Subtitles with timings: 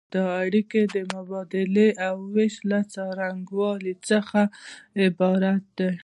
[0.13, 4.41] دا اړیکې د مبادلې او ویش له څرنګوالي څخه
[5.03, 5.91] عبارت دي.